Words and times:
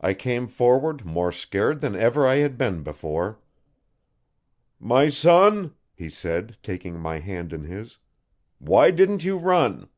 I 0.00 0.12
came 0.14 0.48
forward 0.48 1.04
more 1.04 1.30
scared 1.30 1.82
than 1.82 1.94
ever 1.94 2.26
I 2.26 2.38
had 2.38 2.58
been 2.58 2.82
before. 2.82 3.38
'My 4.80 5.08
son,' 5.08 5.76
he 5.94 6.10
said, 6.10 6.56
taking 6.64 6.98
my 6.98 7.20
hand 7.20 7.52
in 7.52 7.62
his, 7.62 7.98
'why 8.58 8.90
didn't 8.90 9.22
you 9.22 9.38
run?' 9.38 9.88